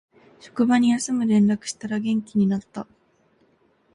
[0.39, 2.87] 職場に休む連絡したら元気になった